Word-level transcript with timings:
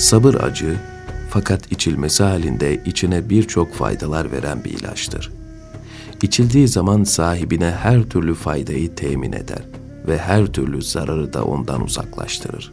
Sabır 0.00 0.34
acı 0.34 0.76
fakat 1.30 1.72
içilmesi 1.72 2.22
halinde 2.22 2.84
içine 2.84 3.30
birçok 3.30 3.74
faydalar 3.74 4.32
veren 4.32 4.64
bir 4.64 4.70
ilaçtır. 4.70 5.32
İçildiği 6.22 6.68
zaman 6.68 7.04
sahibine 7.04 7.70
her 7.70 8.02
türlü 8.02 8.34
faydayı 8.34 8.94
temin 8.94 9.32
eder 9.32 9.62
ve 10.06 10.18
her 10.18 10.46
türlü 10.46 10.82
zararı 10.82 11.32
da 11.32 11.44
ondan 11.44 11.82
uzaklaştırır. 11.82 12.72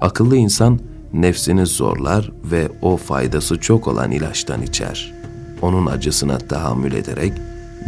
Akıllı 0.00 0.36
insan 0.36 0.80
nefsini 1.12 1.66
zorlar 1.66 2.30
ve 2.44 2.68
o 2.82 2.96
faydası 2.96 3.60
çok 3.60 3.88
olan 3.88 4.10
ilaçtan 4.10 4.62
içer. 4.62 5.14
Onun 5.62 5.86
acısına 5.86 6.38
tahammül 6.38 6.92
ederek 6.92 7.32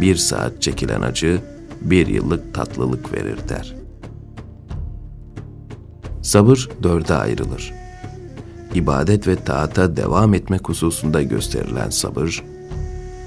bir 0.01 0.15
saat 0.15 0.61
çekilen 0.61 1.01
acı 1.01 1.41
bir 1.81 2.07
yıllık 2.07 2.53
tatlılık 2.53 3.13
verir 3.13 3.37
der. 3.49 3.75
Sabır 6.21 6.69
dörde 6.83 7.13
ayrılır. 7.13 7.88
İbadet 8.75 9.27
ve 9.27 9.35
taata 9.35 9.97
devam 9.97 10.33
etmek 10.33 10.69
hususunda 10.69 11.21
gösterilen 11.21 11.89
sabır, 11.89 12.43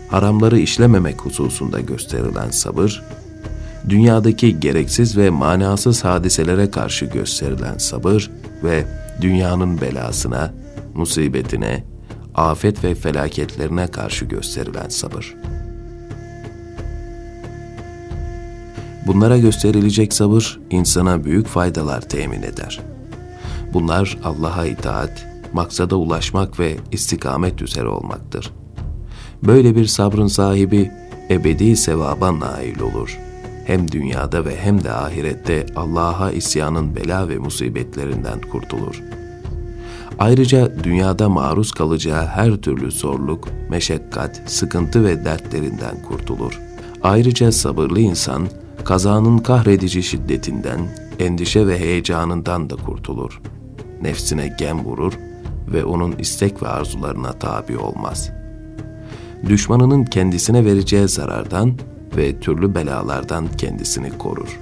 haramları 0.09 0.59
işlememek 0.59 1.21
hususunda 1.21 1.81
gösterilen 1.81 2.51
sabır, 2.51 3.03
dünyadaki 3.89 4.61
gereksiz 4.61 5.17
ve 5.17 5.31
manasız 5.31 6.05
hadiselere 6.05 6.71
karşı 6.71 7.05
gösterilen 7.05 7.79
sabır 7.79 8.31
ve 8.65 8.85
dünyanın 9.21 9.81
belasına, 9.81 10.53
musibetine, 10.95 11.85
afet 12.35 12.85
ve 12.85 12.95
felaketlerine 12.95 13.87
karşı 13.87 14.25
gösterilen 14.25 14.89
sabır. 14.89 15.35
Bunlara 19.07 19.39
gösterilecek 19.39 20.13
sabır 20.13 20.61
insana 20.71 21.25
büyük 21.25 21.47
faydalar 21.47 22.01
temin 22.01 22.43
eder. 22.43 22.81
Bunlar 23.73 24.19
Allah'a 24.25 24.67
itaat, 24.67 25.27
maksada 25.53 25.97
ulaşmak 25.97 26.61
ve 26.61 26.77
istikamet 26.93 27.63
üzere 27.63 27.89
olmaktır. 27.89 28.53
Böyle 29.43 29.77
bir 29.77 29.87
sabrın 29.87 30.27
sahibi 30.27 30.91
ebedi 31.31 31.77
sevaba 31.77 32.41
nail 32.41 32.81
olur. 32.81 33.19
Hem 33.67 33.93
dünyada 33.93 34.45
ve 34.45 34.57
hem 34.57 34.85
de 34.85 34.93
ahirette 34.93 35.67
Allah'a 35.77 36.31
isyanın 36.31 36.97
bela 36.97 37.29
ve 37.29 37.39
musibetlerinden 37.39 38.41
kurtulur. 38.41 39.03
Ayrıca 40.19 40.85
dünyada 40.85 41.29
maruz 41.29 41.73
kalacağı 41.73 42.27
her 42.27 42.57
türlü 42.57 42.91
zorluk, 42.91 43.49
meşakkat, 43.71 44.43
sıkıntı 44.47 45.05
ve 45.05 45.25
dertlerinden 45.25 46.03
kurtulur. 46.09 46.61
Ayrıca 47.03 47.53
sabırlı 47.53 48.01
insan, 48.01 48.49
kazanın 48.85 49.39
kahredici 49.39 50.03
şiddetinden, 50.03 50.81
endişe 51.19 51.67
ve 51.67 51.79
heyecanından 51.79 52.71
da 52.71 52.77
kurtulur. 52.77 53.41
Nefsine 54.03 54.57
gem 54.59 54.85
vurur 54.85 55.13
ve 55.69 55.85
onun 55.85 56.13
istek 56.13 56.63
ve 56.63 56.69
arzularına 56.69 57.33
tabi 57.33 57.79
olmaz. 57.79 58.31
Düşmanının 59.49 60.05
kendisine 60.05 60.65
vereceği 60.65 61.09
zarardan 61.09 61.73
ve 62.17 62.41
türlü 62.41 62.75
belalardan 62.75 63.49
kendisini 63.59 64.19
korur. 64.19 64.59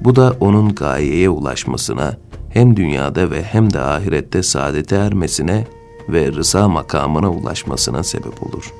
Bu 0.00 0.16
da 0.16 0.36
onun 0.40 0.74
gayeye 0.74 1.28
ulaşmasına, 1.28 2.16
hem 2.50 2.76
dünyada 2.76 3.30
ve 3.30 3.42
hem 3.42 3.72
de 3.72 3.80
ahirette 3.80 4.42
saadete 4.42 4.96
ermesine 4.96 5.66
ve 6.08 6.32
rıza 6.32 6.68
makamına 6.68 7.30
ulaşmasına 7.30 8.02
sebep 8.02 8.42
olur. 8.42 8.72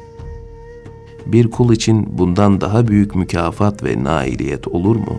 Bir 1.27 1.51
kul 1.51 1.73
için 1.73 2.19
bundan 2.19 2.61
daha 2.61 2.89
büyük 2.89 3.15
mükafat 3.15 3.85
ve 3.85 4.05
nailiyet 4.05 4.69
olur 4.69 4.97
mu? 4.97 5.19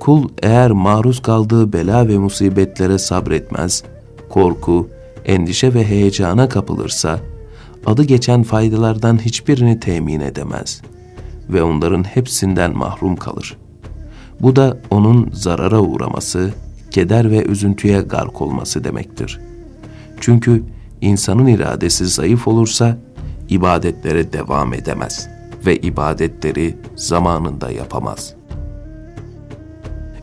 Kul 0.00 0.28
eğer 0.42 0.70
maruz 0.70 1.22
kaldığı 1.22 1.72
bela 1.72 2.08
ve 2.08 2.18
musibetlere 2.18 2.98
sabretmez, 2.98 3.84
korku, 4.28 4.88
endişe 5.24 5.74
ve 5.74 5.88
heyecana 5.88 6.48
kapılırsa, 6.48 7.20
adı 7.86 8.04
geçen 8.04 8.42
faydalardan 8.42 9.24
hiçbirini 9.24 9.80
temin 9.80 10.20
edemez 10.20 10.82
ve 11.48 11.62
onların 11.62 12.04
hepsinden 12.04 12.76
mahrum 12.76 13.16
kalır. 13.16 13.56
Bu 14.40 14.56
da 14.56 14.78
onun 14.90 15.30
zarara 15.32 15.80
uğraması, 15.80 16.50
keder 16.90 17.30
ve 17.30 17.44
üzüntüye 17.44 18.00
gark 18.00 18.42
olması 18.42 18.84
demektir. 18.84 19.40
Çünkü 20.20 20.62
insanın 21.00 21.46
iradesi 21.46 22.06
zayıf 22.06 22.48
olursa 22.48 22.98
ibadetlere 23.48 24.32
devam 24.32 24.74
edemez 24.74 25.28
ve 25.66 25.76
ibadetleri 25.76 26.76
zamanında 26.96 27.70
yapamaz. 27.70 28.34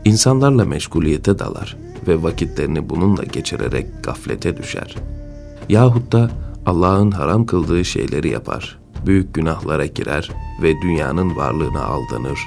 İnsanlarla 0.04 0.64
meşguliyete 0.64 1.38
dalar 1.38 1.76
ve 2.08 2.22
vakitlerini 2.22 2.90
bununla 2.90 3.24
geçirerek 3.24 3.86
gaflete 4.02 4.56
düşer. 4.56 4.96
Yahut 5.68 6.12
da 6.12 6.30
Allah'ın 6.66 7.10
haram 7.10 7.46
kıldığı 7.46 7.84
şeyleri 7.84 8.28
yapar, 8.28 8.78
büyük 9.06 9.34
günahlara 9.34 9.86
girer 9.86 10.30
ve 10.62 10.82
dünyanın 10.82 11.36
varlığına 11.36 11.84
aldanır, 11.84 12.38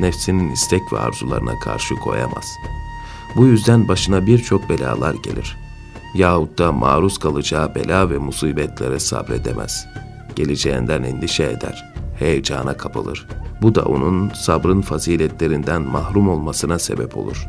nefsinin 0.00 0.52
istek 0.52 0.92
ve 0.92 0.98
arzularına 0.98 1.58
karşı 1.58 1.94
koyamaz. 1.94 2.44
Bu 3.36 3.46
yüzden 3.46 3.88
başına 3.88 4.26
birçok 4.26 4.68
belalar 4.68 5.14
gelir. 5.14 5.56
Yahut 6.14 6.58
da 6.58 6.72
maruz 6.72 7.18
kalacağı 7.18 7.74
bela 7.74 8.10
ve 8.10 8.18
musibetlere 8.18 8.98
sabredemez. 8.98 9.86
Geleceğinden 10.36 11.02
endişe 11.02 11.44
eder, 11.44 11.93
heyecana 12.18 12.76
kapılır. 12.76 13.26
Bu 13.62 13.74
da 13.74 13.84
onun 13.84 14.28
sabrın 14.28 14.80
faziletlerinden 14.80 15.82
mahrum 15.82 16.28
olmasına 16.28 16.78
sebep 16.78 17.16
olur. 17.16 17.46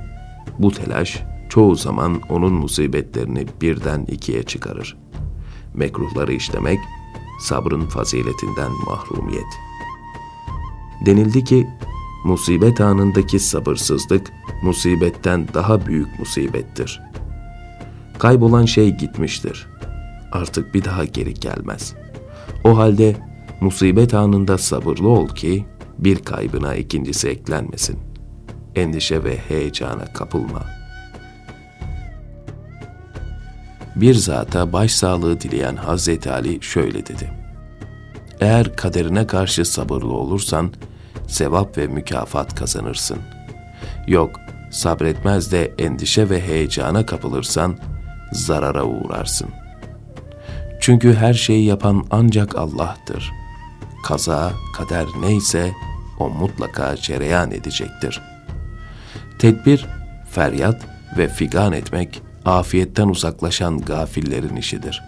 Bu 0.59 0.71
telaş 0.71 1.23
çoğu 1.49 1.75
zaman 1.75 2.21
onun 2.29 2.53
musibetlerini 2.53 3.45
birden 3.61 4.05
ikiye 4.05 4.43
çıkarır.'' 4.43 5.05
mekruhları 5.75 6.33
işlemek, 6.33 6.79
sabrın 7.39 7.85
faziletinden 7.85 8.71
mahrumiyet. 8.71 9.59
Denildi 11.05 11.43
ki, 11.43 11.67
musibet 12.25 12.81
anındaki 12.81 13.39
sabırsızlık, 13.39 14.31
musibetten 14.63 15.47
daha 15.53 15.85
büyük 15.85 16.19
musibettir. 16.19 17.01
Kaybolan 18.19 18.65
şey 18.65 18.89
gitmiştir. 18.89 19.67
Artık 20.31 20.73
bir 20.73 20.83
daha 20.83 21.05
geri 21.05 21.33
gelmez. 21.33 21.95
O 22.63 22.77
halde 22.77 23.15
musibet 23.65 24.13
anında 24.13 24.57
sabırlı 24.57 25.09
ol 25.09 25.27
ki, 25.27 25.65
bir 25.99 26.19
kaybına 26.19 26.75
ikincisi 26.75 27.27
eklenmesin. 27.27 27.99
Endişe 28.75 29.23
ve 29.23 29.37
heyecana 29.37 30.05
kapılma.'' 30.13 30.85
bir 33.95 34.13
zata 34.13 34.73
başsağlığı 34.73 35.41
dileyen 35.41 35.75
Hazreti 35.75 36.31
Ali 36.31 36.61
şöyle 36.61 37.05
dedi. 37.05 37.31
Eğer 38.41 38.75
kaderine 38.75 39.27
karşı 39.27 39.65
sabırlı 39.65 40.13
olursan, 40.13 40.73
sevap 41.27 41.77
ve 41.77 41.87
mükafat 41.87 42.55
kazanırsın. 42.55 43.17
Yok, 44.07 44.39
sabretmez 44.71 45.51
de 45.51 45.73
endişe 45.79 46.29
ve 46.29 46.47
heyecana 46.47 47.05
kapılırsan, 47.05 47.77
zarara 48.31 48.83
uğrarsın. 48.83 49.49
Çünkü 50.79 51.13
her 51.13 51.33
şeyi 51.33 51.65
yapan 51.65 52.05
ancak 52.11 52.55
Allah'tır. 52.55 53.31
Kaza, 54.05 54.53
kader 54.77 55.07
neyse, 55.19 55.73
o 56.19 56.29
mutlaka 56.29 56.95
cereyan 56.95 57.51
edecektir. 57.51 58.21
Tedbir, 59.39 59.85
feryat 60.31 60.81
ve 61.17 61.27
figan 61.27 61.73
etmek 61.73 62.21
afiyetten 62.45 63.07
uzaklaşan 63.07 63.81
gafillerin 63.81 64.55
işidir. 64.55 65.03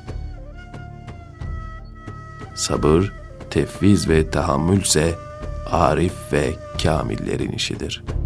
Sabır, 2.56 3.14
tefviz 3.50 4.10
ve 4.10 4.30
tahammülse 4.30 5.16
arif 5.72 6.14
ve 6.34 6.54
kamillerin 6.84 7.52
işidir.'' 7.52 8.17